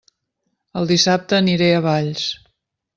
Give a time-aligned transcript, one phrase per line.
[0.81, 2.29] El dissabte aniré a Valls!